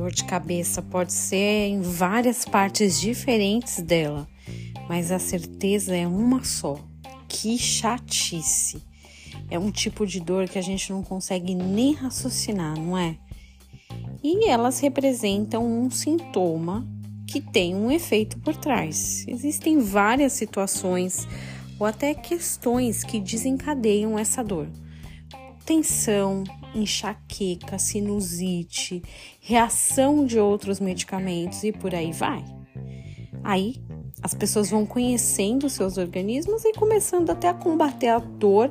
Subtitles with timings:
[0.00, 4.26] dor de cabeça pode ser em várias partes diferentes dela,
[4.88, 6.78] mas a certeza é uma só.
[7.28, 8.82] Que chatice!
[9.50, 13.18] É um tipo de dor que a gente não consegue nem raciocinar, não é?
[14.22, 16.88] E elas representam um sintoma
[17.26, 19.26] que tem um efeito por trás.
[19.28, 21.28] Existem várias situações
[21.78, 24.66] ou até questões que desencadeiam essa dor.
[25.66, 26.42] Tensão,
[26.74, 29.02] enxaqueca, sinusite,
[29.40, 32.44] reação de outros medicamentos e por aí vai.
[33.42, 33.76] Aí
[34.22, 38.70] as pessoas vão conhecendo seus organismos e começando até a combater a dor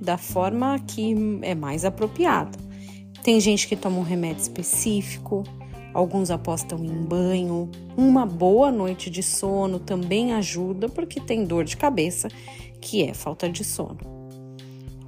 [0.00, 2.58] da forma que é mais apropriada.
[3.22, 5.44] Tem gente que toma um remédio específico,
[5.92, 7.70] alguns apostam em banho.
[7.96, 12.28] Uma boa noite de sono também ajuda porque tem dor de cabeça,
[12.80, 14.19] que é falta de sono.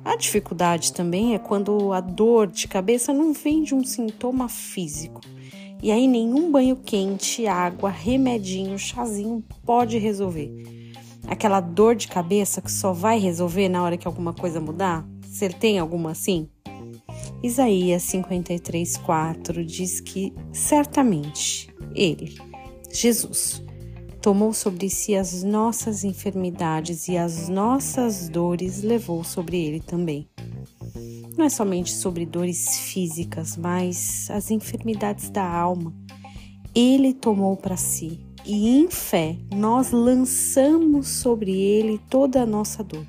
[0.05, 5.20] A dificuldade também é quando a dor de cabeça não vem de um sintoma físico.
[5.83, 10.50] E aí nenhum banho quente, água, remedinho, chazinho pode resolver.
[11.27, 15.06] Aquela dor de cabeça que só vai resolver na hora que alguma coisa mudar?
[15.23, 16.48] Você tem alguma assim?
[17.42, 22.36] Isaías 53, 4 diz que certamente Ele,
[22.92, 23.62] Jesus,
[24.23, 30.29] tomou sobre si as nossas enfermidades e as nossas dores levou sobre Ele também.
[31.37, 35.92] Não é somente sobre dores físicas, mas as enfermidades da alma.
[36.73, 43.07] Ele tomou para si e em fé nós lançamos sobre ele toda a nossa dor.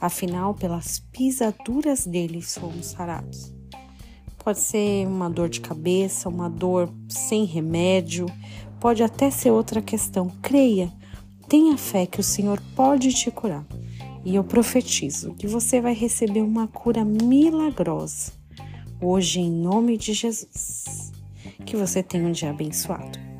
[0.00, 3.54] Afinal, pelas pisaduras dele somos sarados.
[4.38, 8.26] Pode ser uma dor de cabeça, uma dor sem remédio,
[8.82, 10.28] pode até ser outra questão.
[10.42, 10.92] Creia,
[11.48, 13.64] tenha fé que o Senhor pode te curar.
[14.24, 18.32] E eu profetizo que você vai receber uma cura milagrosa
[19.00, 21.12] hoje, em nome de Jesus.
[21.64, 23.31] Que você tenha um dia abençoado.